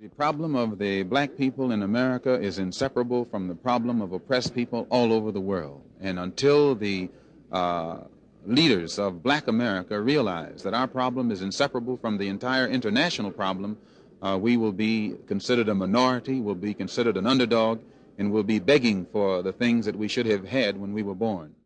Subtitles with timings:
[0.00, 4.54] The problem of the black people in America is inseparable from the problem of oppressed
[4.54, 5.82] people all over the world.
[6.00, 7.10] And until the
[7.52, 7.98] uh,
[8.46, 13.76] leaders of black America realize that our problem is inseparable from the entire international problem,
[14.22, 17.80] uh, we will be considered a minority, will be considered an underdog,
[18.16, 21.14] and will be begging for the things that we should have had when we were
[21.14, 21.54] born.